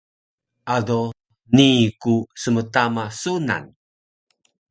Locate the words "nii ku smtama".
1.55-3.03